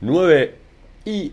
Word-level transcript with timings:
9 0.00 0.54
y 1.06 1.32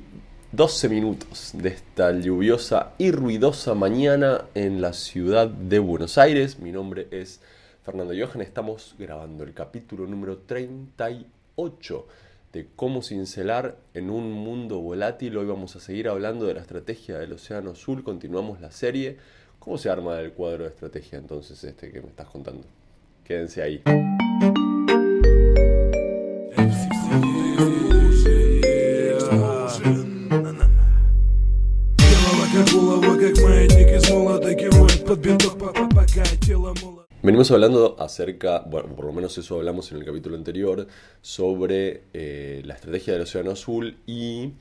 12 0.52 0.90
minutos 0.90 1.52
de 1.54 1.70
esta 1.70 2.12
lluviosa 2.14 2.94
y 2.98 3.12
ruidosa 3.12 3.76
mañana 3.76 4.46
en 4.56 4.82
la 4.82 4.94
ciudad 4.94 5.48
de 5.48 5.78
Buenos 5.78 6.18
Aires. 6.18 6.58
Mi 6.58 6.72
nombre 6.72 7.08
es 7.12 7.42
Fernando 7.84 8.16
Johan. 8.18 8.42
Estamos 8.42 8.96
grabando 8.98 9.44
el 9.44 9.54
capítulo 9.54 10.08
número 10.08 10.40
38 10.40 12.08
de 12.54 12.68
cómo 12.76 13.04
cincelar 13.04 13.78
en 13.94 14.10
un 14.10 14.32
mundo 14.32 14.80
volátil. 14.80 15.38
Hoy 15.38 15.46
vamos 15.46 15.76
a 15.76 15.80
seguir 15.80 16.10
hablando 16.10 16.48
de 16.48 16.56
la 16.56 16.62
estrategia 16.62 17.20
del 17.20 17.34
Océano 17.34 17.70
Azul. 17.70 18.04
Continuamos 18.04 18.62
la 18.62 18.72
serie. 18.72 19.18
¿Cómo 19.60 19.78
se 19.78 19.92
arma 19.92 20.20
el 20.20 20.34
cuadro 20.34 20.64
de 20.64 20.72
estrategia 20.72 21.20
entonces 21.20 21.64
este 21.64 21.92
que 21.92 22.02
me 22.02 22.08
estás 22.08 22.30
contando? 22.30 22.66
Quédense 23.24 23.62
ahí. 23.62 23.84
Venimos 37.46 37.64
hablando 37.64 37.96
acerca, 38.00 38.64
bueno, 38.66 38.96
por 38.96 39.06
lo 39.06 39.14
menos 39.14 39.38
eso 39.38 39.58
hablamos 39.58 39.92
en 39.92 40.00
el 40.00 40.04
capítulo 40.04 40.36
anterior, 40.36 40.88
sobre 41.22 42.02
eh, 42.12 42.64
la 42.66 42.74
estrategia 42.74 43.14
del 43.14 43.22
Océano 43.22 43.52
Azul 43.52 44.00
y 44.08 44.54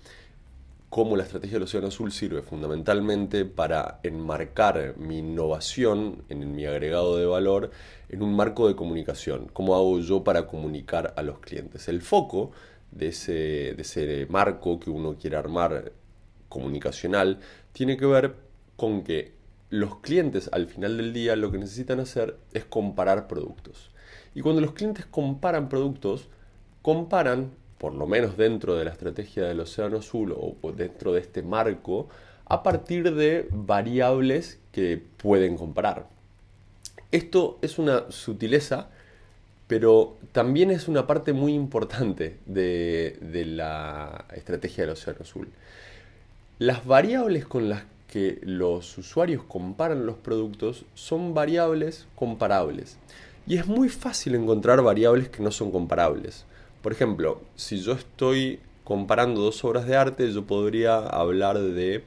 cómo 0.91 1.17
la 1.17 1.23
estrategia 1.23 1.55
del 1.55 1.63
Océano 1.63 1.87
Azul 1.87 2.13
sirve 2.13 2.43
fundamentalmente 2.43 3.47
para 3.47 4.01
enmarcar 4.03 4.97
mi 4.99 5.21
innovación 5.21 6.25
en 6.29 6.55
mi 6.55 6.67
agregado 6.67 7.17
de 7.17 7.25
valor 7.25 7.71
en 8.11 8.23
un 8.23 8.37
marco 8.37 8.69
de 8.69 8.77
comunicación. 8.77 9.49
¿Cómo 9.55 9.75
hago 9.77 9.99
yo 10.01 10.23
para 10.23 10.47
comunicar 10.47 11.15
a 11.17 11.23
los 11.23 11.39
clientes? 11.39 11.89
El 11.89 12.03
foco 12.03 12.51
de 12.91 13.09
ese, 13.09 13.33
de 13.33 13.81
ese 13.81 14.27
marco 14.29 14.79
que 14.79 14.91
uno 14.91 15.17
quiere 15.19 15.37
armar 15.37 15.93
comunicacional 16.51 17.39
tiene 17.73 17.97
que 17.97 18.05
ver 18.05 18.35
con 18.77 19.03
que 19.05 19.34
los 19.75 19.97
clientes 19.97 20.49
al 20.53 20.69
final 20.69 20.97
del 20.97 21.13
día 21.13 21.35
lo 21.35 21.51
que 21.51 21.59
necesitan 21.59 21.99
hacer 21.99 22.37
es 22.53 22.65
comparar 22.65 23.27
productos. 23.27 23.91
Y 24.33 24.41
cuando 24.41 24.61
los 24.61 24.73
clientes 24.73 25.05
comparan 25.05 25.69
productos, 25.69 26.29
comparan, 26.81 27.51
por 27.79 27.93
lo 27.93 28.07
menos 28.07 28.37
dentro 28.37 28.77
de 28.77 28.85
la 28.85 28.93
estrategia 28.93 29.43
del 29.45 29.59
Océano 29.59 29.97
Azul 29.97 30.33
o 30.33 30.73
dentro 30.73 31.13
de 31.13 31.21
este 31.21 31.43
marco, 31.43 32.09
a 32.47 32.63
partir 32.63 33.17
de 33.17 33.49
variables 33.51 34.61
que 34.71 35.03
pueden 35.17 35.57
comparar. 35.57 36.07
Esto 37.11 37.59
es 37.61 37.81
una 37.81 38.13
sutileza, 38.13 38.91
pero 39.67 40.19
también 40.31 40.71
es 40.71 40.87
una 40.87 41.09
parte 41.09 41.33
muy 41.33 41.53
importante 41.53 42.39
de, 42.47 43.19
de 43.21 43.45
la 43.45 44.27
estrategia 44.35 44.85
del 44.85 44.93
Océano 44.93 45.21
Azul. 45.23 45.49
Las 46.61 46.87
variables 46.87 47.45
con 47.45 47.69
las 47.69 47.83
que 48.15 48.39
los 48.43 48.97
usuarios 48.97 49.43
comparan 49.43 50.07
los 50.07 50.15
productos 50.15 50.85
son 50.95 51.35
variables 51.35 52.07
comparables. 52.15 52.97
Y 53.45 53.57
es 53.57 53.67
muy 53.67 53.89
fácil 53.89 54.37
encontrar 54.37 54.81
variables 54.83 55.31
que 55.31 55.43
no 55.43 55.51
son 55.51 55.73
comparables. 55.73 56.45
Por 56.81 56.93
ejemplo, 56.93 57.41
si 57.57 57.81
yo 57.81 57.95
estoy 57.95 58.61
comparando 58.85 59.41
dos 59.41 59.65
obras 59.65 59.85
de 59.89 59.97
arte, 59.97 60.31
yo 60.31 60.45
podría 60.45 60.99
hablar 60.99 61.59
de 61.59 62.05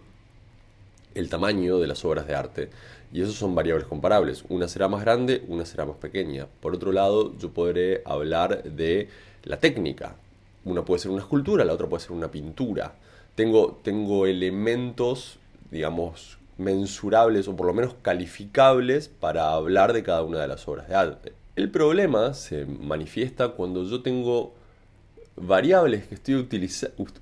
el 1.13 1.28
tamaño 1.28 1.78
de 1.78 1.88
las 1.88 2.05
obras 2.05 2.25
de 2.25 2.35
arte. 2.35 2.69
Y 3.11 3.22
esos 3.22 3.35
son 3.35 3.53
variables 3.53 3.85
comparables. 3.85 4.45
Una 4.47 4.69
será 4.69 4.88
más 4.88 5.02
grande, 5.02 5.44
una 5.50 5.66
será 5.66 5.85
más 5.85 5.97
pequeña. 5.97 6.47
Por 6.61 6.73
otro 6.73 6.94
lado, 6.94 7.38
yo 7.38 7.52
podré 7.52 8.02
hablar 8.05 8.63
de 8.63 9.09
la 9.44 9.59
técnica. 9.59 10.16
Una 10.63 10.85
puede 10.85 11.02
ser 11.02 11.11
una 11.11 11.23
escultura, 11.23 11.66
la 11.66 11.73
otra 11.73 11.89
puede 11.89 12.03
ser 12.03 12.13
una 12.13 12.31
pintura 12.31 12.94
tengo, 13.38 13.80
tengo 13.83 14.25
elementos, 14.25 15.38
digamos, 15.72 16.38
mensurables 16.58 17.48
o 17.48 17.56
por 17.56 17.68
lo 17.68 17.73
menos 17.73 17.96
calificables 18.02 19.08
para 19.08 19.52
hablar 19.52 19.94
de 19.94 20.03
cada 20.03 20.24
una 20.24 20.40
de 20.40 20.47
las 20.47 20.68
obras 20.68 20.88
de 20.88 20.96
arte. 20.96 21.34
El 21.56 21.72
problema 21.72 22.34
se 22.34 22.66
manifiesta 22.66 23.50
cuando 23.50 23.84
yo 23.84 24.02
tengo 24.02 24.53
variables 25.36 26.08
que 26.08 26.16
estoy, 26.16 26.47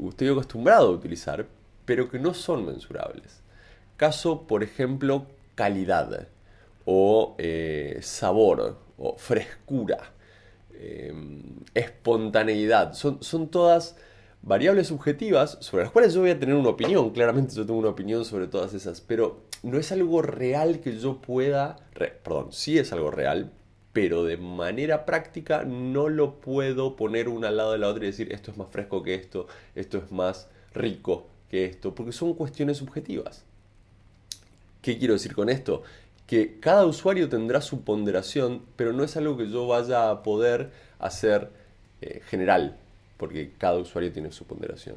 estoy 0.09 0.27
acostumbrado 0.29 0.87
a 0.87 0.91
utilizar, 0.91 1.45
pero 1.85 2.09
que 2.09 2.19
no 2.19 2.33
son 2.33 2.65
mensurables. 2.65 3.41
Caso, 3.97 4.41
por 4.47 4.63
ejemplo, 4.63 5.25
calidad 5.55 6.27
o 6.85 7.35
eh, 7.37 7.99
sabor 8.01 8.77
o 8.97 9.17
frescura, 9.17 10.11
eh, 10.73 11.13
espontaneidad. 11.73 12.93
Son, 12.93 13.21
son 13.23 13.47
todas 13.47 13.95
variables 14.45 14.87
subjetivas 14.87 15.57
sobre 15.59 15.83
las 15.83 15.91
cuales 15.91 16.13
yo 16.13 16.21
voy 16.21 16.29
a 16.29 16.39
tener 16.39 16.55
una 16.55 16.69
opinión. 16.69 17.09
Claramente 17.09 17.55
yo 17.55 17.65
tengo 17.65 17.79
una 17.79 17.89
opinión 17.89 18.23
sobre 18.23 18.47
todas 18.47 18.73
esas, 18.73 19.01
pero 19.01 19.41
no 19.63 19.77
es 19.77 19.91
algo 19.91 20.21
real 20.21 20.79
que 20.79 20.97
yo 20.97 21.19
pueda, 21.19 21.77
perdón, 22.23 22.53
sí 22.53 22.77
es 22.77 22.93
algo 22.93 23.11
real, 23.11 23.51
pero 23.91 24.23
de 24.23 24.37
manera 24.37 25.05
práctica 25.05 25.63
no 25.65 26.09
lo 26.09 26.39
puedo 26.39 26.95
poner 26.95 27.27
una 27.27 27.47
al 27.47 27.57
lado 27.57 27.71
de 27.71 27.79
la 27.79 27.87
otra 27.87 28.03
y 28.03 28.07
decir 28.07 28.31
esto 28.31 28.51
es 28.51 28.57
más 28.57 28.67
fresco 28.69 29.01
que 29.01 29.15
esto, 29.15 29.47
esto 29.73 29.97
es 29.97 30.11
más 30.11 30.47
rico 30.73 31.27
que 31.49 31.65
esto, 31.65 31.95
porque 31.95 32.11
son 32.11 32.35
cuestiones 32.35 32.77
subjetivas. 32.77 33.43
¿Qué 34.81 34.99
quiero 34.99 35.15
decir 35.15 35.33
con 35.33 35.49
esto? 35.49 35.81
Que 36.27 36.59
cada 36.59 36.85
usuario 36.85 37.29
tendrá 37.29 37.61
su 37.61 37.81
ponderación, 37.81 38.61
pero 38.75 38.93
no 38.93 39.03
es 39.03 39.17
algo 39.17 39.37
que 39.37 39.49
yo 39.49 39.65
vaya 39.65 40.11
a 40.11 40.21
poder 40.21 40.71
hacer 40.99 41.49
eh, 42.01 42.21
general 42.27 42.77
porque 43.17 43.51
cada 43.57 43.77
usuario 43.77 44.11
tiene 44.11 44.31
su 44.31 44.45
ponderación. 44.45 44.95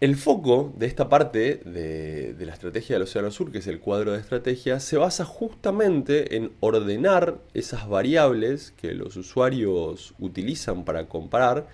El 0.00 0.16
foco 0.16 0.72
de 0.78 0.86
esta 0.86 1.10
parte 1.10 1.56
de, 1.56 2.34
la 2.38 2.54
estrategia 2.54 2.94
del 2.96 3.02
Océano 3.02 3.30
Sur, 3.30 3.52
que 3.52 3.58
es 3.58 3.66
el 3.66 3.80
cuadro 3.80 4.12
de 4.12 4.20
estrategia, 4.20 4.80
se 4.80 4.96
basa 4.96 5.26
justamente 5.26 6.36
en 6.36 6.52
ordenar 6.60 7.36
esas 7.52 7.86
variables 7.86 8.72
que 8.80 8.94
los 8.94 9.16
usuarios 9.16 10.14
utilizan 10.18 10.86
para 10.86 11.04
comparar 11.04 11.66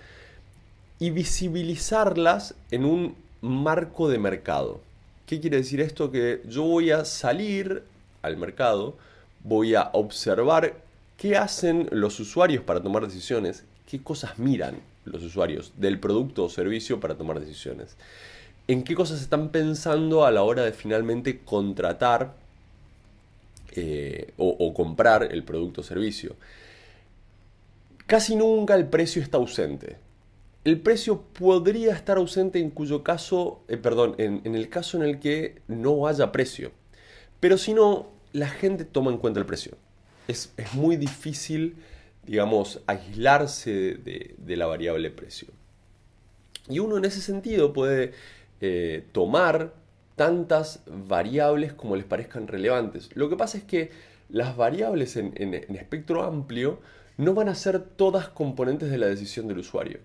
y 0.99 1.11
visibilizarlas 1.11 2.53
en 2.69 2.83
un 2.83 3.15
marco 3.39 4.09
de 4.09 4.19
mercado. 4.19 4.81
¿Qué 5.25 5.39
quiere 5.39 5.55
decir 5.55 5.79
esto? 5.79 6.11
Que 6.11 6.41
yo 6.45 6.63
voy 6.63 6.91
a 6.91 7.05
salir 7.05 7.83
al 8.23 8.35
mercado, 8.35 8.97
voy 9.45 9.75
a 9.75 9.89
observar 9.93 10.73
qué 11.15 11.37
hacen 11.37 11.87
los 11.91 12.19
usuarios 12.19 12.61
para 12.61 12.83
tomar 12.83 13.07
decisiones, 13.07 13.63
qué 13.87 14.03
cosas 14.03 14.37
miran 14.37 14.75
los 15.05 15.23
usuarios 15.23 15.73
del 15.77 15.99
producto 15.99 16.45
o 16.45 16.49
servicio 16.49 16.99
para 16.99 17.15
tomar 17.15 17.39
decisiones. 17.39 17.95
En 18.67 18.83
qué 18.83 18.93
cosas 18.93 19.21
están 19.21 19.49
pensando 19.49 20.25
a 20.25 20.31
la 20.31 20.43
hora 20.43 20.63
de 20.63 20.73
finalmente 20.73 21.39
contratar 21.39 22.35
eh, 23.71 24.33
o, 24.37 24.73
comprar 24.73 25.23
el 25.31 25.43
producto 25.43 25.81
o 25.81 25.83
servicio. 25.83 26.35
Casi 28.05 28.35
nunca 28.35 28.75
el 28.75 28.87
precio 28.87 29.21
está 29.21 29.37
ausente. 29.37 29.97
El 30.65 30.81
precio 30.81 31.21
podría 31.21 31.93
estar 31.93 32.17
ausente 32.17 32.59
en 32.59 32.71
cuyo 32.71 33.03
caso, 33.03 33.61
eh, 33.69 33.77
perdón, 33.77 34.15
en, 34.17 34.53
el 34.53 34.67
caso 34.67 34.97
en 34.97 35.03
el 35.03 35.19
que 35.19 35.61
no 35.69 36.07
haya 36.07 36.33
precio. 36.33 36.71
Pero 37.39 37.57
si 37.57 37.73
no, 37.73 38.07
la 38.33 38.49
gente 38.49 38.83
toma 38.83 39.11
en 39.11 39.17
cuenta 39.17 39.39
el 39.39 39.45
precio. 39.45 39.77
Es 40.27 40.51
muy 40.73 40.97
difícil 40.97 41.77
digamos, 42.27 42.81
aislarse 42.87 43.95
de, 43.95 44.55
la 44.55 44.65
variable 44.65 45.09
precio. 45.09 45.47
Y 46.69 46.79
uno 46.79 46.97
en 46.97 47.05
ese 47.05 47.21
sentido 47.21 47.73
puede 47.73 48.11
eh, 48.61 49.05
tomar 49.13 49.73
tantas 50.15 50.81
variables 50.87 51.73
como 51.73 51.95
les 51.95 52.05
parezcan 52.05 52.47
relevantes. 52.47 53.09
Lo 53.15 53.29
que 53.29 53.37
pasa 53.37 53.57
es 53.57 53.63
que 53.63 53.91
las 54.29 54.57
variables 54.57 55.15
en, 55.15 55.53
espectro 55.53 56.23
amplio 56.23 56.79
no 57.17 57.33
van 57.33 57.49
a 57.49 57.55
ser 57.55 57.79
todas 57.79 58.27
componentes 58.27 58.91
de 58.91 58.97
la 58.97 59.07
decisión 59.07 59.47
del 59.47 59.59
usuario. 59.59 59.99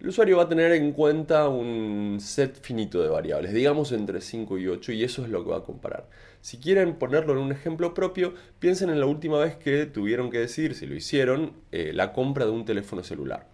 El 0.00 0.08
usuario 0.08 0.38
va 0.38 0.44
a 0.44 0.48
tener 0.48 0.72
en 0.72 0.92
cuenta 0.92 1.46
un 1.48 2.16
set 2.20 2.58
finito 2.62 3.02
de 3.02 3.10
variables, 3.10 3.52
digamos 3.52 3.92
entre 3.92 4.22
5 4.22 4.56
y 4.56 4.66
8, 4.66 4.92
y 4.92 5.04
eso 5.04 5.22
es 5.24 5.28
lo 5.28 5.44
que 5.44 5.50
va 5.50 5.58
a 5.58 5.62
comparar. 5.62 6.08
Si 6.40 6.56
quieren 6.56 6.94
ponerlo 6.94 7.34
en 7.34 7.40
un 7.40 7.52
ejemplo 7.52 7.92
propio, 7.92 8.32
piensen 8.60 8.88
en 8.88 8.98
la 8.98 9.04
última 9.04 9.38
vez 9.38 9.56
que 9.56 9.84
tuvieron 9.84 10.30
que 10.30 10.38
decir, 10.38 10.74
si 10.74 10.86
lo 10.86 10.94
hicieron, 10.94 11.52
eh, 11.70 11.92
la 11.92 12.14
compra 12.14 12.46
de 12.46 12.50
un 12.50 12.64
teléfono 12.64 13.04
celular. 13.04 13.46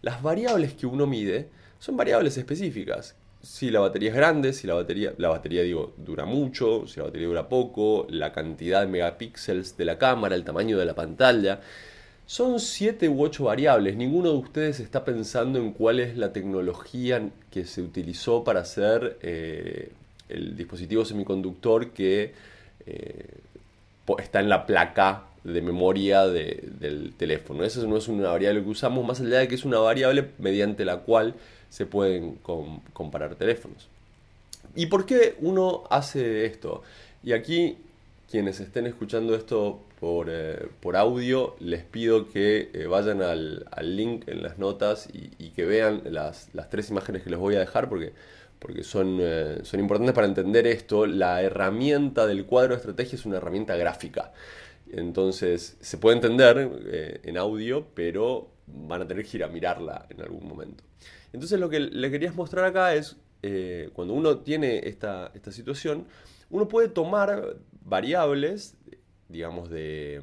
Las 0.00 0.22
variables 0.22 0.72
que 0.72 0.86
uno 0.86 1.06
mide 1.06 1.50
son 1.78 1.98
variables 1.98 2.38
específicas. 2.38 3.14
Si 3.42 3.70
la 3.70 3.80
batería 3.80 4.08
es 4.08 4.16
grande, 4.16 4.54
si 4.54 4.66
la 4.66 4.74
batería, 4.74 5.12
la 5.18 5.28
batería 5.28 5.62
digo, 5.62 5.92
dura 5.98 6.24
mucho, 6.24 6.86
si 6.86 6.98
la 6.98 7.04
batería 7.04 7.28
dura 7.28 7.50
poco, 7.50 8.06
la 8.08 8.32
cantidad 8.32 8.80
de 8.80 8.86
megapíxeles 8.86 9.76
de 9.76 9.84
la 9.84 9.98
cámara, 9.98 10.34
el 10.34 10.44
tamaño 10.44 10.78
de 10.78 10.86
la 10.86 10.94
pantalla. 10.94 11.60
Son 12.30 12.60
7 12.60 13.08
u 13.08 13.24
8 13.24 13.42
variables. 13.42 13.96
Ninguno 13.96 14.30
de 14.30 14.38
ustedes 14.38 14.78
está 14.78 15.04
pensando 15.04 15.58
en 15.58 15.72
cuál 15.72 15.98
es 15.98 16.16
la 16.16 16.32
tecnología 16.32 17.28
que 17.50 17.64
se 17.64 17.82
utilizó 17.82 18.44
para 18.44 18.60
hacer 18.60 19.18
eh, 19.20 19.90
el 20.28 20.56
dispositivo 20.56 21.04
semiconductor 21.04 21.90
que 21.90 22.32
eh, 22.86 23.26
está 24.20 24.38
en 24.38 24.48
la 24.48 24.64
placa 24.64 25.24
de 25.42 25.60
memoria 25.60 26.28
del 26.28 27.14
teléfono. 27.16 27.64
Esa 27.64 27.84
no 27.88 27.96
es 27.96 28.06
una 28.06 28.28
variable 28.28 28.62
que 28.62 28.68
usamos, 28.68 29.04
más 29.04 29.20
allá 29.20 29.40
de 29.40 29.48
que 29.48 29.56
es 29.56 29.64
una 29.64 29.80
variable 29.80 30.30
mediante 30.38 30.84
la 30.84 30.98
cual 30.98 31.34
se 31.68 31.84
pueden 31.84 32.38
comparar 32.92 33.34
teléfonos. 33.34 33.88
¿Y 34.76 34.86
por 34.86 35.04
qué 35.04 35.34
uno 35.40 35.82
hace 35.90 36.46
esto? 36.46 36.84
Y 37.24 37.32
aquí 37.32 37.76
quienes 38.30 38.60
estén 38.60 38.86
escuchando 38.86 39.34
esto 39.34 39.82
por, 39.98 40.28
eh, 40.30 40.68
audio, 40.94 41.56
les 41.58 41.82
pido 41.82 42.30
que 42.30 42.70
eh, 42.72 42.86
vayan 42.86 43.22
al, 43.22 43.66
link 43.82 44.28
en 44.28 44.42
las 44.42 44.56
notas 44.56 45.08
y, 45.12 45.50
que 45.50 45.64
vean 45.64 46.02
las, 46.04 46.48
tres 46.70 46.90
imágenes 46.90 47.22
que 47.22 47.30
les 47.30 47.38
voy 47.38 47.56
a 47.56 47.58
dejar 47.58 47.88
porque, 47.88 48.12
porque 48.60 48.84
son, 48.84 49.18
eh, 49.20 49.58
son 49.64 49.80
importantes 49.80 50.14
para 50.14 50.28
entender 50.28 50.66
esto. 50.68 51.06
La 51.06 51.42
herramienta 51.42 52.26
del 52.26 52.46
cuadro 52.46 52.74
de 52.74 52.76
estrategia 52.76 53.16
es 53.16 53.26
una 53.26 53.38
herramienta 53.38 53.76
gráfica. 53.76 54.32
Entonces 54.92 55.76
se 55.80 55.98
puede 55.98 56.16
entender 56.16 57.20
en 57.24 57.36
audio, 57.36 57.86
pero 57.94 58.48
van 58.66 59.02
a 59.02 59.08
tener 59.08 59.24
que 59.24 59.36
ir 59.36 59.44
a 59.44 59.48
mirarla 59.48 60.06
en 60.08 60.20
algún 60.20 60.46
momento. 60.46 60.84
Entonces 61.32 61.58
lo 61.58 61.68
que 61.68 61.80
le 61.80 62.10
quería 62.10 62.32
mostrar 62.32 62.64
acá 62.64 62.94
es, 62.94 63.16
cuando 63.92 64.14
uno 64.14 64.38
tiene 64.38 64.88
esta, 64.88 65.30
esta 65.34 65.52
situación, 65.52 66.06
uno 66.50 66.66
puede 66.66 66.88
tomar 66.88 67.56
variables, 67.82 68.76
digamos, 69.28 69.70
de, 69.70 70.22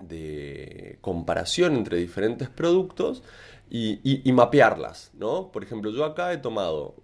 de 0.00 0.98
comparación 1.00 1.76
entre 1.76 1.98
diferentes 1.98 2.48
productos 2.48 3.22
y, 3.70 4.30
mapearlas, 4.32 5.10
¿no? 5.14 5.50
Por 5.50 5.64
ejemplo, 5.64 5.90
yo 5.90 6.04
acá 6.04 6.32
he 6.32 6.38
tomado 6.38 6.94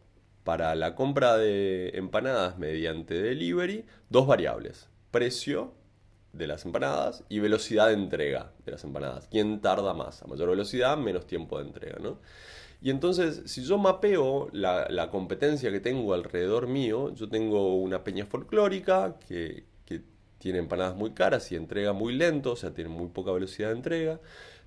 para 0.45 0.75
la 0.75 0.95
compra 0.95 1.37
de 1.37 1.91
empanadas 1.95 2.59
mediante 2.59 3.15
delivery 3.21 3.85
dos 4.09 4.27
variables, 4.27 4.89
precio 5.11 5.75
de 6.33 6.47
las 6.47 6.65
empanadas 6.65 7.25
y 7.29 7.41
velocidad 7.41 7.89
de 7.89 7.95
entrega 7.95 8.53
de 8.65 8.73
las 8.73 8.85
empanadas. 8.85 9.27
¿Quién 9.29 9.61
tarda 9.61 9.95
más? 9.95 10.23
A 10.23 10.27
mayor 10.27 10.51
velocidad, 10.51 10.97
menos 10.97 11.27
tiempo 11.27 11.59
de 11.59 11.67
entrega, 11.67 11.99
¿no? 12.01 12.19
Y 12.83 12.91
entonces, 12.91 13.43
si 13.47 13.63
yo 13.63 13.77
mapeo 13.79 14.49
la, 14.53 15.09
competencia 15.11 15.71
que 15.71 15.81
tengo 15.81 16.15
alrededor 16.15 16.67
mío, 16.67 17.15
yo 17.15 17.29
tengo 17.29 17.77
una 17.77 18.05
peña 18.05 18.27
folclórica 18.27 19.17
que, 19.27 19.69
tiene 20.39 20.59
empanadas 20.59 20.97
muy 20.97 21.11
caras 21.11 21.53
y 21.53 21.57
entrega 21.57 21.93
muy 21.93 22.15
lento, 22.15 22.53
o 22.53 22.57
sea, 22.57 22.73
tiene 22.73 22.89
muy 22.89 23.09
poca 23.09 23.31
velocidad 23.31 23.69
de 23.69 23.75
entrega. 23.75 24.21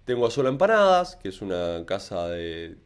Tengo 0.06 0.28
a 0.28 0.30
Solo 0.30 0.50
Empanadas, 0.50 1.16
que 1.16 1.30
es 1.30 1.42
una 1.42 1.84
casa 1.88 2.28
de, 2.28 2.78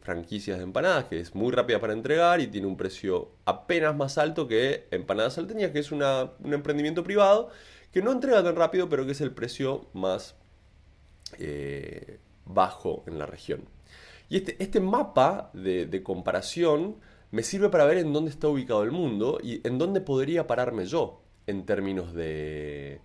franquicias 0.00 0.56
de 0.56 0.64
empanadas 0.64 1.04
que 1.04 1.20
es 1.20 1.34
muy 1.34 1.52
rápida 1.52 1.80
para 1.80 1.92
entregar 1.92 2.40
y 2.40 2.46
tiene 2.46 2.66
un 2.66 2.78
precio 2.78 3.32
apenas 3.44 3.94
más 3.94 4.16
alto 4.16 4.48
que 4.48 4.86
Empanadas 4.90 5.34
Salteñas, 5.34 5.72
que 5.72 5.80
es 5.80 5.92
un 5.92 6.02
emprendimiento 6.44 7.04
privado 7.04 7.50
que 7.92 8.00
no 8.00 8.10
entrega 8.10 8.42
tan 8.42 8.56
rápido, 8.56 8.88
pero 8.88 9.04
que 9.04 9.12
es 9.12 9.20
el 9.20 9.32
precio 9.32 9.86
más 9.92 10.34
eh, 11.38 12.18
bajo 12.46 13.04
en 13.06 13.18
la 13.18 13.26
región. 13.26 13.73
Y 14.28 14.38
este, 14.38 14.56
este 14.62 14.80
mapa 14.80 15.50
de, 15.52 16.02
comparación 16.02 16.96
me 17.30 17.42
sirve 17.42 17.68
para 17.68 17.84
ver 17.84 17.98
en 17.98 18.12
dónde 18.12 18.30
está 18.30 18.48
ubicado 18.48 18.82
el 18.82 18.90
mundo 18.90 19.38
y 19.42 19.66
en 19.66 19.78
dónde 19.78 20.00
podría 20.00 20.46
pararme 20.46 20.86
yo 20.86 21.22
en 21.46 21.66
términos 21.66 22.14
de, 22.14 23.00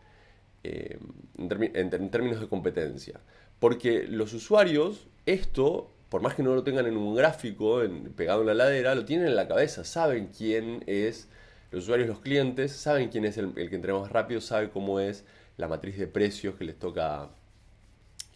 eh, 0.63 0.99
en, 1.37 2.09
términos 2.09 2.39
de 2.39 2.47
competencia. 2.47 3.19
Porque 3.59 4.07
los 4.07 4.33
usuarios, 4.33 5.07
esto, 5.25 5.91
por 6.09 6.21
más 6.21 6.35
que 6.35 6.43
no 6.43 6.55
lo 6.55 6.63
tengan 6.63 6.85
en 6.85 6.95
un 6.95 7.15
gráfico 7.15 7.81
pegado 8.15 8.41
en 8.41 8.47
la 8.47 8.53
ladera, 8.53 8.95
lo 8.95 9.05
tienen 9.05 9.27
en 9.27 9.35
la 9.35 9.47
cabeza, 9.47 9.83
saben 9.83 10.29
quién 10.35 10.83
es, 10.87 11.27
los 11.71 11.83
usuarios, 11.83 12.07
los 12.07 12.19
clientes, 12.19 12.71
saben 12.71 13.09
quién 13.09 13.25
es 13.25 13.37
el, 13.37 13.53
que 13.53 13.75
entrega 13.75 13.99
más 13.99 14.11
rápido, 14.11 14.41
saben 14.41 14.69
cómo 14.69 14.99
es 14.99 15.25
la 15.57 15.67
matriz 15.67 15.97
de 15.97 16.07
precios 16.07 16.55
que 16.55 16.63
les 16.63 16.79
toca 16.79 17.29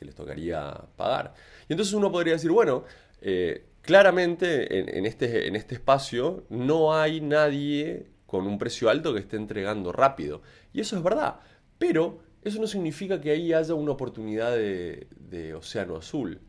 que 0.04 0.08
les 0.08 0.16
tocaría 0.16 0.86
pagar. 0.96 1.34
Y 1.68 1.74
entonces 1.74 1.94
uno 1.94 2.12
podría 2.12 2.34
decir, 2.34 2.52
bueno, 2.52 2.84
eh, 3.22 3.66
claramente 3.82 4.98
en, 4.98 5.06
este, 5.06 5.48
en 5.48 5.56
este 5.56 5.76
espacio 5.76 6.44
no 6.50 6.94
hay 6.94 7.22
nadie 7.22 8.08
con 8.26 8.48
un 8.48 8.58
precio 8.58 8.90
alto 8.90 9.14
que 9.14 9.20
esté 9.20 9.38
entregando 9.38 9.92
rápido. 9.92 10.42
Y 10.74 10.82
eso 10.82 10.98
es 10.98 11.04
verdad, 11.04 11.40
pero 11.78 12.20
eso 12.42 12.60
no 12.60 12.68
significa 12.68 13.22
que 13.22 13.32
ahí 13.32 13.54
haya 13.54 13.74
una 13.74 13.92
oportunidad 13.92 14.52
de, 14.52 15.08
de 15.16 15.54
océano 15.54 15.96
azul. 15.96 16.42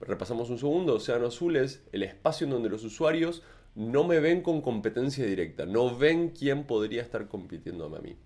Repasamos 0.00 0.50
un 0.50 0.58
segundo, 0.58 0.94
océano 0.94 1.26
azul 1.26 1.56
es 1.56 1.82
el 1.92 2.02
espacio 2.02 2.44
en 2.44 2.52
donde 2.52 2.68
los 2.68 2.84
usuarios 2.84 3.42
no 3.74 4.04
me 4.04 4.20
ven 4.20 4.42
con 4.42 4.60
competencia 4.60 5.24
directa, 5.24 5.64
no 5.64 5.96
ven 5.96 6.30
quién 6.30 6.64
podría 6.64 7.02
estar 7.02 7.28
compitiéndome 7.28 7.96
a 7.98 8.00
mí. 8.00 8.16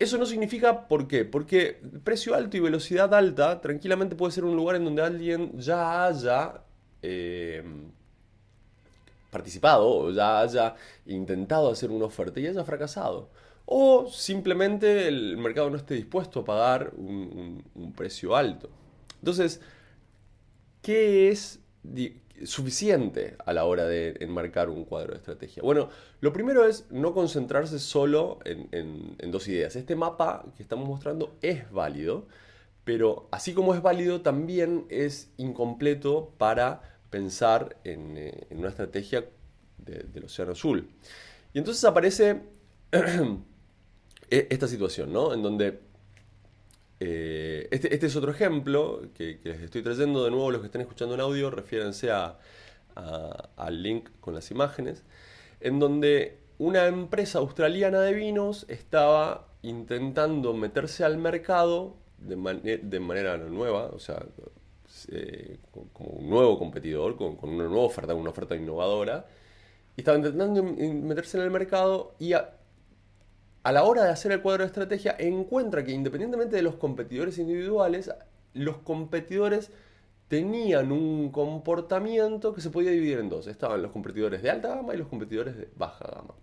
Eso 0.00 0.16
no 0.16 0.24
significa 0.24 0.88
por 0.88 1.06
qué, 1.06 1.26
porque 1.26 1.78
precio 2.02 2.34
alto 2.34 2.56
y 2.56 2.60
velocidad 2.60 3.12
alta 3.12 3.60
tranquilamente 3.60 4.16
puede 4.16 4.32
ser 4.32 4.44
un 4.44 4.56
lugar 4.56 4.76
en 4.76 4.84
donde 4.86 5.02
alguien 5.02 5.58
ya 5.58 6.06
haya 6.06 6.62
eh, 7.02 7.62
participado 9.30 9.86
o 9.86 10.10
ya 10.10 10.40
haya 10.40 10.74
intentado 11.04 11.70
hacer 11.70 11.90
una 11.90 12.06
oferta 12.06 12.40
y 12.40 12.46
haya 12.46 12.64
fracasado. 12.64 13.28
O 13.66 14.08
simplemente 14.10 15.06
el 15.06 15.36
mercado 15.36 15.68
no 15.68 15.76
esté 15.76 15.96
dispuesto 15.96 16.40
a 16.40 16.44
pagar 16.46 16.92
un 16.96 17.92
precio 17.94 18.34
alto. 18.34 18.70
Entonces, 19.18 19.60
¿qué 20.80 21.28
es 21.28 21.60
suficiente 22.44 23.36
a 23.44 23.52
la 23.52 23.64
hora 23.64 23.86
de 23.86 24.16
enmarcar 24.20 24.68
un 24.68 24.84
cuadro 24.84 25.12
de 25.12 25.18
estrategia? 25.18 25.62
Bueno, 25.62 25.88
lo 26.20 26.32
primero 26.32 26.64
es 26.66 26.86
no 26.90 27.12
concentrarse 27.14 27.78
solo 27.78 28.38
en, 28.44 29.30
dos 29.30 29.48
ideas. 29.48 29.76
Este 29.76 29.96
mapa 29.96 30.44
que 30.56 30.62
estamos 30.62 30.88
mostrando 30.88 31.36
es 31.42 31.70
válido, 31.70 32.26
pero 32.84 33.28
así 33.30 33.54
como 33.54 33.74
es 33.74 33.82
válido, 33.82 34.22
también 34.22 34.86
es 34.88 35.32
incompleto 35.36 36.32
para 36.38 36.98
pensar 37.10 37.76
en, 37.84 38.16
eh, 38.16 38.46
una 38.50 38.68
estrategia 38.68 39.26
del 39.78 40.24
Océano 40.24 40.52
Azul. 40.52 40.88
Y 41.52 41.58
entonces 41.58 41.84
aparece 41.84 42.40
e, 44.30 44.46
esta 44.50 44.68
situación, 44.68 45.12
¿no? 45.12 45.34
En 45.34 45.42
donde 45.42 45.89
eh, 47.02 47.66
este, 47.70 47.94
este, 47.94 48.06
es 48.06 48.16
otro 48.16 48.30
ejemplo 48.30 49.00
que, 49.14 49.40
les 49.42 49.62
estoy 49.62 49.82
trayendo. 49.82 50.22
De 50.22 50.30
nuevo 50.30 50.50
los 50.50 50.60
que 50.60 50.66
estén 50.66 50.82
escuchando 50.82 51.14
en 51.14 51.22
audio, 51.22 51.50
refiérense 51.50 52.10
al 52.10 53.82
link 53.82 54.10
con 54.20 54.34
las 54.34 54.50
imágenes, 54.50 55.04
en 55.60 55.78
donde 55.78 56.38
una 56.58 56.86
empresa 56.86 57.38
australiana 57.38 58.00
de 58.02 58.12
vinos 58.12 58.66
estaba 58.68 59.48
intentando 59.62 60.52
meterse 60.52 61.04
al 61.04 61.16
mercado 61.16 61.96
de, 62.18 62.36
manera 63.00 63.38
nueva, 63.38 63.86
o 63.94 63.98
sea, 63.98 64.22
eh, 65.08 65.58
como 65.94 66.10
un 66.10 66.28
nuevo 66.28 66.58
competidor, 66.58 67.16
con, 67.16 67.38
una 67.42 67.64
nueva 67.64 67.84
oferta, 67.84 68.14
una 68.14 68.28
oferta 68.28 68.54
innovadora, 68.56 69.26
y 69.96 70.02
estaba 70.02 70.18
intentando 70.18 70.62
meterse 70.62 71.38
en 71.38 71.44
el 71.44 71.50
mercado 71.50 72.14
y 72.18 72.34
a 72.34 72.59
la 73.64 73.84
hora 73.84 74.04
de 74.04 74.10
hacer 74.10 74.32
el 74.32 74.40
cuadro 74.40 74.64
de 74.64 74.68
estrategia 74.68 75.16
encuentra 75.18 75.84
que 75.84 75.92
independientemente 75.92 76.56
de 76.56 76.62
los 76.62 76.76
competidores 76.76 77.38
individuales, 77.38 78.10
los 78.54 78.78
competidores 78.78 79.70
tenían 80.28 80.92
un 80.92 81.30
comportamiento 81.30 82.54
que 82.54 82.60
se 82.60 82.70
podía 82.70 82.92
dividir 82.92 83.18
en 83.18 83.28
dos. 83.28 83.46
Estaban 83.48 83.82
los 83.82 83.90
competidores 83.90 84.42
de 84.42 84.50
alta 84.50 84.68
gama 84.68 84.94
y 84.94 84.98
los 84.98 85.08
competidores 85.08 85.56
de 85.56 85.68
baja 85.76 86.06
gama. 86.06 86.34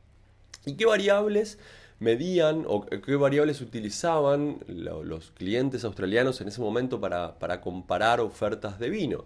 ¿Y 0.65 0.75
qué 0.75 0.85
variables 0.85 1.57
medían 1.99 2.65
o 2.67 2.85
qué 2.85 3.15
variables 3.15 3.61
utilizaban 3.61 4.59
los 4.67 5.31
clientes 5.31 5.85
australianos 5.85 6.41
en 6.41 6.49
ese 6.49 6.61
momento 6.61 6.99
para, 6.99 7.61
comparar 7.61 8.19
ofertas 8.19 8.77
de 8.77 8.89
vino? 8.89 9.25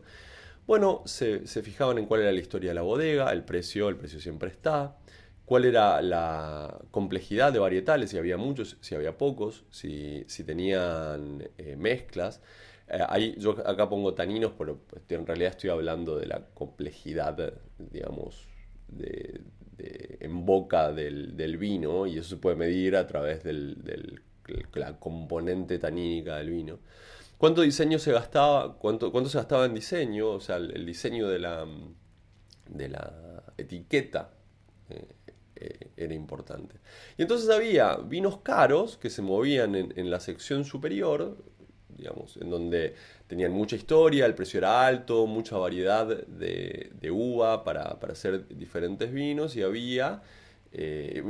Bueno, 0.67 1.01
se, 1.05 1.48
se, 1.48 1.63
fijaban 1.63 1.98
en 1.98 2.05
cuál 2.05 2.21
era 2.21 2.31
la 2.31 2.39
historia 2.39 2.69
de 2.69 2.75
la 2.75 2.83
bodega, 2.83 3.31
el 3.33 3.43
precio, 3.43 3.89
el 3.89 3.98
precio 3.98 4.21
siempre 4.21 4.50
está, 4.50 4.95
cuál 5.51 5.65
era 5.65 6.01
la 6.01 6.79
complejidad 6.91 7.51
de 7.51 7.60
varietales, 7.60 8.12
si 8.12 8.17
había 8.17 8.38
muchos, 8.38 8.77
si 8.79 8.96
había 8.96 9.17
pocos, 9.17 9.65
si, 9.70 10.24
tenían 10.46 11.43
eh, 11.58 11.75
mezclas. 11.75 12.41
Eh, 12.88 13.03
ahí, 13.10 13.36
yo 13.38 13.58
acá 13.67 13.89
pongo 13.89 14.13
taninos, 14.13 14.53
pero 14.58 14.77
pues, 14.88 15.03
en 15.10 15.27
realidad 15.27 15.51
estoy 15.51 15.70
hablando 15.70 16.17
de 16.17 16.27
la 16.27 16.46
complejidad, 16.53 17.53
digamos, 17.77 18.48
de, 18.88 19.41
en 20.22 20.46
boca 20.46 20.93
del, 20.93 21.58
vino, 21.58 22.08
y 22.08 22.17
eso 22.20 22.29
se 22.29 22.38
puede 22.38 22.55
medir 22.55 22.96
a 22.96 23.05
través 23.05 23.43
de 23.43 24.22
la 24.75 25.00
componente 25.01 25.79
tanínica 25.79 26.38
del 26.38 26.50
vino. 26.50 26.79
¿Cuánto 27.38 27.60
diseño 27.60 28.00
se 28.00 28.13
gastaba? 28.13 28.77
¿Cuánto, 28.77 29.12
cuánto 29.12 29.29
se 29.29 29.38
gastaba 29.38 29.65
en 29.65 29.74
diseño? 29.74 30.29
O 30.29 30.39
sea, 30.39 30.55
el, 30.55 30.86
diseño 30.86 31.27
de 31.27 31.39
la, 31.39 31.67
de 32.70 32.88
la 32.88 33.43
etiqueta. 33.58 34.29
Eh, 34.89 35.08
era 36.03 36.13
importante. 36.13 36.75
Y 37.17 37.22
entonces 37.24 37.50
había 37.50 37.96
vinos 37.98 38.39
caros 38.39 38.98
que 38.98 39.10
se 39.10 39.22
movían 39.22 39.75
en, 39.75 40.10
la 40.10 40.20
sección 40.20 40.65
superior, 40.65 41.38
digamos, 41.89 42.38
en 42.38 42.50
donde 42.50 42.96
tenían 43.27 43.51
mucha 43.51 43.75
historia, 43.75 44.25
el 44.25 44.36
precio 44.36 44.58
era 44.58 44.86
alto, 44.86 45.27
mucha 45.27 45.58
variedad 45.58 46.08
de, 46.08 47.12
uva 47.12 47.63
para, 47.63 47.98
hacer 48.10 48.48
diferentes 48.48 49.12
vinos 49.12 49.55
y 49.55 49.63
había 49.63 50.22
eh, 50.73 51.21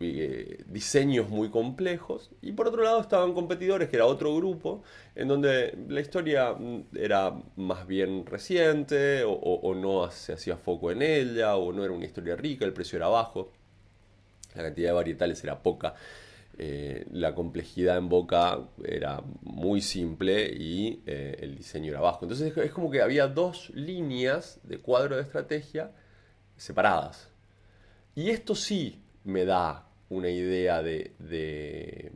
eh, 0.00 0.64
diseños 0.66 1.28
muy 1.30 1.50
complejos. 1.50 2.30
Y 2.42 2.52
por 2.52 2.66
otro 2.66 2.82
lado 2.82 3.00
estaban 3.00 3.32
competidores, 3.32 3.88
que 3.88 3.96
era 3.96 4.06
otro 4.06 4.34
grupo, 4.36 4.82
en 5.14 5.28
donde 5.28 5.76
la 5.88 6.00
historia 6.00 6.56
era 6.94 7.32
más 7.56 7.86
bien 7.86 8.26
reciente, 8.26 9.22
o, 9.24 9.74
no 9.74 10.10
se 10.10 10.32
hacía 10.32 10.56
foco 10.56 10.90
en 10.90 11.02
ella, 11.02 11.56
o 11.56 11.72
no 11.72 11.84
era 11.84 11.92
una 11.92 12.06
historia 12.06 12.34
rica, 12.36 12.64
el 12.64 12.72
precio 12.72 12.96
era 12.96 13.08
bajo, 13.08 13.52
la 14.54 14.62
cantidad 14.64 14.88
de 14.88 14.94
varietales 14.94 15.42
era 15.44 15.62
poca. 15.62 15.94
Eh, 16.56 17.06
la 17.10 17.34
complejidad 17.34 17.98
en 17.98 18.08
boca 18.08 18.60
era 18.84 19.22
muy 19.42 19.80
simple 19.80 20.52
y 20.56 21.02
el 21.06 21.56
diseño 21.56 21.90
era 21.90 22.00
bajo. 22.00 22.24
Entonces 22.24 22.56
es 22.56 22.72
como 22.72 22.90
que 22.90 23.02
había 23.02 23.26
dos 23.28 23.70
líneas 23.70 24.60
de 24.62 24.78
cuadro 24.78 25.16
de 25.16 25.22
estrategia 25.22 25.92
separadas. 26.56 27.33
Y 28.14 28.30
esto 28.30 28.54
sí 28.54 29.02
me 29.24 29.44
da 29.44 29.88
una 30.08 30.28
idea 30.28 30.82
de, 30.82 32.12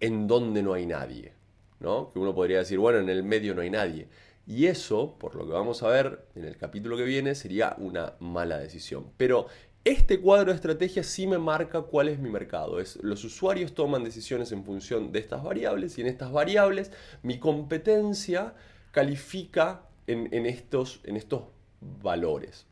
en 0.00 0.26
dónde 0.26 0.62
no 0.62 0.74
hay 0.74 0.86
nadie, 0.86 1.32
¿no? 1.80 2.10
Que 2.10 2.18
uno 2.18 2.34
podría 2.34 2.58
decir, 2.58 2.78
bueno, 2.78 2.98
en 2.98 3.08
el 3.08 3.22
medio 3.22 3.54
no 3.54 3.62
hay 3.62 3.70
nadie. 3.70 4.08
Y 4.46 4.66
eso, 4.66 5.16
por 5.18 5.34
lo 5.34 5.46
que 5.46 5.52
vamos 5.52 5.82
a 5.82 5.88
ver 5.88 6.26
en 6.34 6.44
el 6.44 6.56
capítulo 6.56 6.96
que 6.96 7.04
viene, 7.04 7.34
sería 7.34 7.74
una 7.78 8.14
mala 8.20 8.58
decisión. 8.58 9.06
Pero 9.16 9.46
este 9.84 10.20
cuadro 10.20 10.50
de 10.50 10.56
estrategia 10.56 11.02
sí 11.02 11.26
me 11.26 11.38
marca 11.38 11.82
cuál 11.82 12.08
es 12.08 12.18
mi 12.18 12.30
mercado. 12.30 12.78
Es, 12.78 12.96
los 13.02 13.24
usuarios 13.24 13.74
toman 13.74 14.04
decisiones 14.04 14.52
en 14.52 14.64
función 14.64 15.10
de 15.10 15.18
estas 15.18 15.42
variables 15.42 15.98
y 15.98 16.02
en 16.02 16.06
estas 16.06 16.30
variables 16.30 16.92
mi 17.22 17.38
competencia 17.38 18.54
califica 18.92 19.88
en, 20.06 20.46
estos, 20.46 21.00
en 21.04 21.16
estos 21.16 21.42
valores. 21.80 22.66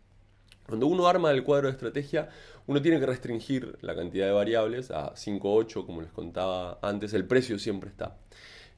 Cuando 0.70 0.86
uno 0.86 1.08
arma 1.08 1.32
el 1.32 1.42
cuadro 1.42 1.66
de 1.66 1.72
estrategia, 1.72 2.28
uno 2.68 2.80
tiene 2.80 3.00
que 3.00 3.06
restringir 3.06 3.76
la 3.80 3.96
cantidad 3.96 4.26
de 4.26 4.32
variables 4.32 4.92
a 4.92 5.16
5 5.16 5.50
o 5.50 5.56
8, 5.56 5.84
como 5.84 6.00
les 6.00 6.12
contaba 6.12 6.78
antes, 6.80 7.12
el 7.12 7.24
precio 7.24 7.58
siempre 7.58 7.90
está. 7.90 8.16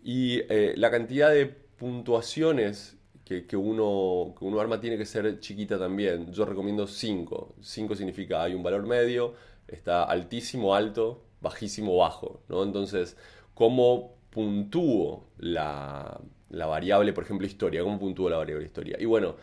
Y 0.02 0.40
eh, 0.48 0.72
la 0.78 0.90
cantidad 0.90 1.30
de 1.30 1.44
puntuaciones 1.46 2.96
que, 3.24 3.56
uno, 3.56 4.34
que 4.38 4.44
uno 4.46 4.58
arma 4.58 4.80
tiene 4.80 4.96
que 4.96 5.04
ser 5.04 5.38
chiquita 5.40 5.78
también. 5.78 6.32
Yo 6.32 6.46
recomiendo 6.46 6.86
5. 6.86 7.56
5 7.60 7.94
significa 7.94 8.42
hay 8.42 8.54
un 8.54 8.62
valor 8.62 8.86
medio, 8.86 9.34
está 9.68 10.04
altísimo, 10.04 10.74
alto, 10.74 11.22
bajísimo, 11.42 11.96
bajo. 11.98 12.40
¿no? 12.48 12.62
Entonces, 12.62 13.18
¿cómo 13.52 14.14
puntúo 14.30 15.26
la, 15.36 16.18
la 16.48 16.66
variable, 16.66 17.12
por 17.12 17.24
ejemplo, 17.24 17.46
historia? 17.46 17.82
¿Cómo 17.82 17.98
puntúo 17.98 18.30
la 18.30 18.38
variable 18.38 18.64
historia? 18.64 18.96
Y 18.98 19.04
bueno, 19.04 19.36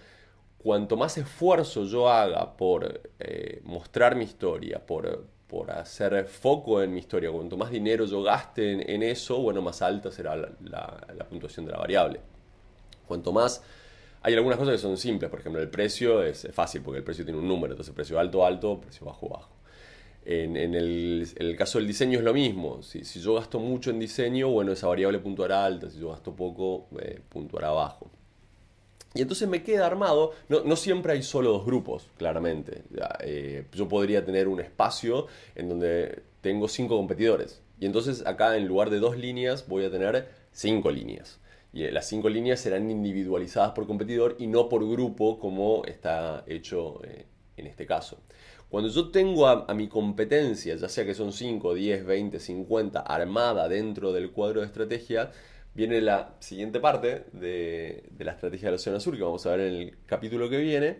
cuanto 0.61 0.97
más 0.97 1.17
esfuerzo 1.17 1.85
yo 1.85 2.09
haga 2.09 2.55
por 2.55 3.01
eh, 3.19 3.61
mostrar 3.63 4.15
mi 4.15 4.25
historia, 4.25 4.85
por, 4.85 5.25
por, 5.47 5.71
hacer 5.71 6.25
foco 6.25 6.83
en 6.83 6.93
mi 6.93 6.99
historia, 6.99 7.31
cuanto 7.31 7.57
más 7.57 7.71
dinero 7.71 8.05
yo 8.05 8.21
gaste 8.21 8.93
en, 8.93 9.01
eso, 9.01 9.41
bueno, 9.41 9.61
más 9.61 9.81
alta 9.81 10.11
será 10.11 10.35
la, 10.35 11.25
puntuación 11.29 11.65
de 11.65 11.71
la 11.71 11.79
variable. 11.79 12.19
Cuanto 13.07 13.31
más... 13.31 13.63
Hay 14.21 14.33
algunas 14.33 14.59
cosas 14.59 14.73
que 14.73 14.79
son 14.79 14.97
simples, 14.97 15.31
por 15.31 15.39
ejemplo, 15.39 15.61
el 15.61 15.69
precio 15.69 16.21
es, 16.21 16.45
fácil 16.51 16.81
porque 16.81 16.97
el 16.97 17.05
precio 17.05 17.23
tiene 17.23 17.39
un 17.39 17.47
número, 17.47 17.71
entonces 17.71 17.95
precio 17.95 18.19
alto, 18.19 18.45
alto, 18.45 18.81
precio 18.81 19.05
bajo, 19.05 19.29
bajo. 19.29 19.49
En, 20.25 20.57
el, 20.57 21.55
caso 21.57 21.77
del 21.77 21.87
diseño 21.87 22.19
es 22.19 22.25
lo 22.25 22.33
mismo. 22.33 22.83
Si, 22.83 23.01
yo 23.21 23.35
gasto 23.35 23.59
mucho 23.59 23.91
en 23.91 23.99
diseño, 23.99 24.49
bueno, 24.49 24.73
esa 24.73 24.87
variable 24.87 25.19
puntuará 25.19 25.63
alta. 25.63 25.89
Si 25.89 25.99
yo 25.99 26.09
gasto 26.09 26.35
poco, 26.35 26.89
eh, 26.99 27.21
puntuará 27.29 27.71
bajo. 27.71 28.11
Y 29.13 29.21
entonces 29.21 29.47
me 29.47 29.63
queda 29.63 29.87
armado, 29.87 30.33
no, 30.49 30.75
siempre 30.75 31.13
hay 31.13 31.23
solo 31.23 31.51
dos 31.51 31.65
grupos, 31.65 32.07
claramente. 32.17 32.83
Eh, 33.21 33.65
yo 33.73 33.87
podría 33.87 34.23
tener 34.23 34.47
un 34.47 34.59
espacio 34.59 35.25
en 35.55 35.67
donde 35.67 36.21
tengo 36.41 36.67
cinco 36.67 36.95
competidores. 36.95 37.61
Y 37.79 37.85
entonces 37.85 38.25
acá 38.27 38.55
en 38.55 38.67
lugar 38.67 38.89
de 38.89 38.99
dos 38.99 39.17
líneas 39.17 39.67
voy 39.67 39.85
a 39.85 39.91
tener 39.91 40.29
cinco 40.51 40.91
líneas. 40.91 41.39
Y 41.73 41.83
eh, 41.83 41.91
las 41.91 42.07
cinco 42.07 42.29
líneas 42.29 42.59
serán 42.59 42.89
individualizadas 42.89 43.71
por 43.71 43.87
competidor 43.87 44.35
y 44.37 44.45
no 44.45 44.69
por 44.69 44.87
grupo 44.87 45.39
como 45.39 45.83
está 45.85 46.43
hecho 46.47 47.01
eh, 47.03 47.25
en 47.57 47.65
este 47.65 47.87
caso. 47.87 48.19
Cuando 48.69 48.89
yo 48.89 49.09
tengo 49.09 49.47
a, 49.47 49.65
a, 49.67 49.73
mi 49.73 49.87
competencia, 49.87 50.75
ya 50.75 50.87
sea 50.87 51.03
que 51.03 51.15
son 51.15 51.33
5, 51.33 51.73
10, 51.73 52.05
20, 52.05 52.39
50, 52.39 52.99
armada 52.99 53.67
dentro 53.67 54.13
del 54.13 54.29
cuadro 54.29 54.61
de 54.61 54.67
estrategia, 54.67 55.31
viene 55.73 56.01
la 56.01 56.35
siguiente 56.39 56.79
parte 56.79 57.25
de, 57.33 58.09
la 58.19 58.33
estrategia 58.33 58.67
del 58.67 58.75
Océano 58.75 58.97
Azul, 58.97 59.17
que 59.17 59.23
vamos 59.23 59.45
a 59.45 59.51
ver 59.51 59.61
en 59.61 59.73
el 59.75 59.97
capítulo 60.05 60.49
que 60.49 60.57
viene, 60.57 60.97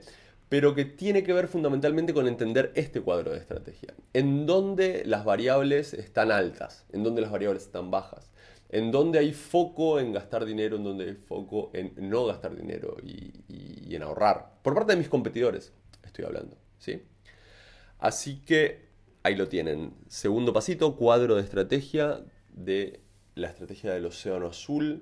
pero 0.48 0.74
que 0.74 0.86
tiene 0.86 1.24
que 1.24 1.34
ver 1.34 1.48
fundamentalmente 1.48 2.14
con 2.14 2.28
entender 2.28 2.72
este 2.76 3.02
cuadro 3.02 3.32
de 3.32 3.38
estrategia. 3.38 3.94
En 4.14 4.46
dónde 4.46 5.04
las 5.06 5.26
variables 5.26 5.94
están 5.94 6.32
altas, 6.32 6.86
en 6.92 7.04
dónde 7.04 7.22
las 7.22 7.32
variables 7.32 7.64
están 7.64 7.92
bajas, 7.92 8.32
en 8.70 8.92
dónde 8.92 9.20
hay 9.20 9.34
foco 9.34 10.00
en 10.00 10.14
gastar 10.14 10.46
dinero, 10.46 10.78
en 10.78 10.84
dónde 10.84 11.06
hay 11.06 11.14
foco 11.14 11.72
en 11.74 11.94
no 12.10 12.26
gastar 12.26 12.56
dinero 12.56 12.98
y, 13.04 13.34
y 13.48 13.96
en 13.96 14.04
ahorrar. 14.04 14.54
Por 14.62 14.74
parte 14.76 14.94
de 14.94 14.98
mis 14.98 15.10
competidores 15.10 15.74
estoy 16.04 16.26
hablando, 16.26 16.58
¿sí? 16.78 17.02
Así 18.00 18.42
que 18.42 18.90
ahí 19.24 19.36
lo 19.36 19.48
tienen. 19.48 19.94
Segundo 20.08 20.54
pasito, 20.54 20.96
cuadro 20.96 21.36
de 21.36 21.42
estrategia 21.42 22.22
de 22.50 23.02
la 23.40 23.48
estrategia 23.48 23.94
del 23.94 24.06
Océano 24.06 24.48
Azul. 24.48 25.02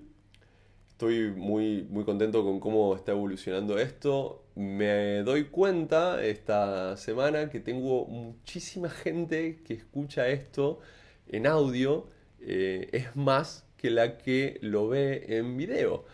Estoy 0.90 1.32
muy, 1.32 1.84
muy 1.90 2.04
contento 2.06 2.44
con 2.44 2.60
cómo 2.60 2.96
está 2.96 3.12
evolucionando 3.12 3.78
esto. 3.78 4.46
Me 4.56 5.24
doy 5.24 5.46
cuenta 5.46 6.24
esta 6.24 6.98
semana 6.98 7.50
que 7.50 7.60
tengo 7.60 8.06
muchísima 8.06 8.90
gente 8.90 9.62
que 9.64 9.74
escucha 9.74 10.28
esto 10.30 10.80
en 11.28 11.48
audio. 11.48 12.08
Eh, 12.40 12.90
es 12.92 13.16
más 13.16 13.66
que 13.78 13.90
la 13.90 14.18
que 14.18 14.58
lo 14.62 14.88
ve 14.88 15.26
en 15.38 15.58
video. 15.58 16.06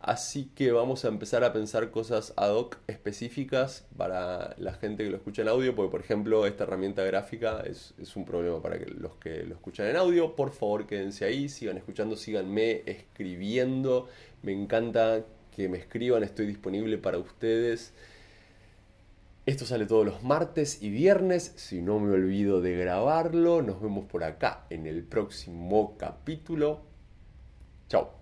Así 0.00 0.50
que 0.54 0.72
vamos 0.72 1.04
a 1.04 1.08
empezar 1.08 1.44
a 1.44 1.52
pensar 1.52 1.90
cosas 1.90 2.32
ad 2.36 2.54
hoc 2.54 2.78
específicas 2.86 3.86
para 3.98 4.54
la 4.56 4.72
gente 4.72 5.04
que 5.04 5.10
lo 5.10 5.18
escucha 5.18 5.42
en 5.42 5.48
audio, 5.48 5.74
porque 5.74 5.90
por 5.90 6.00
ejemplo 6.00 6.46
esta 6.46 6.64
herramienta 6.64 7.04
gráfica 7.04 7.62
es, 7.66 7.92
un 8.16 8.24
problema 8.24 8.62
para 8.62 8.78
los 8.78 9.16
que 9.16 9.44
lo 9.44 9.54
escuchan 9.54 9.88
en 9.88 9.96
audio. 9.96 10.34
Por 10.34 10.52
favor 10.52 10.86
quédense 10.86 11.26
ahí, 11.26 11.50
sigan 11.50 11.76
escuchando, 11.76 12.16
síganme 12.16 12.82
escribiendo. 12.86 14.08
Me 14.42 14.52
encanta 14.52 15.22
que 15.54 15.68
me 15.68 15.76
escriban, 15.76 16.22
estoy 16.22 16.46
disponible 16.46 16.96
para 16.96 17.18
ustedes. 17.18 17.92
Esto 19.44 19.66
sale 19.66 19.84
todos 19.84 20.06
los 20.06 20.22
martes 20.22 20.82
y 20.82 20.88
viernes, 20.88 21.52
si 21.56 21.82
no 21.82 21.98
me 22.00 22.12
olvido 22.14 22.62
de 22.62 22.74
grabarlo. 22.74 23.60
Nos 23.60 23.82
vemos 23.82 24.06
por 24.06 24.24
acá 24.24 24.64
en 24.70 24.86
el 24.86 25.02
próximo 25.02 25.96
capítulo. 25.98 26.80
Chao. 27.88 28.19